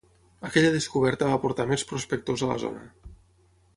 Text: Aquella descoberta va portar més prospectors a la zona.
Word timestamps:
Aquella 0.47 0.71
descoberta 0.75 1.29
va 1.33 1.37
portar 1.43 1.67
més 1.73 1.85
prospectors 1.91 2.45
a 2.49 2.51
la 2.53 2.57
zona. 2.65 2.87